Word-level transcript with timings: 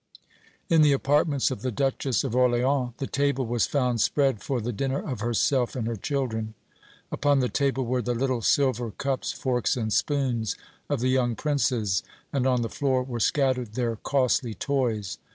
In 0.67 0.81
the 0.81 0.93
apartments 0.93 1.51
of 1.51 1.61
the 1.61 1.69
Duchess 1.71 2.23
of 2.23 2.31
Orléans, 2.33 2.97
the 2.97 3.05
table 3.05 3.45
was 3.45 3.67
found 3.67 4.01
spread 4.01 4.41
for 4.41 4.59
the 4.59 4.73
dinner 4.73 4.99
of 4.99 5.19
herself 5.19 5.75
and 5.75 5.85
her 5.85 5.95
children; 5.95 6.55
upon 7.11 7.37
the 7.37 7.49
table 7.49 7.85
were 7.85 8.01
the 8.01 8.15
little 8.15 8.41
silver 8.41 8.89
cups, 8.89 9.31
forks 9.31 9.77
and 9.77 9.93
spoons 9.93 10.55
of 10.89 11.01
the 11.01 11.09
young 11.09 11.35
Princes, 11.35 12.01
and 12.33 12.47
on 12.47 12.63
the 12.63 12.67
floor 12.67 13.03
were 13.03 13.19
scattered 13.19 13.73
their 13.75 13.95
costly 13.95 14.55
toys. 14.55 15.19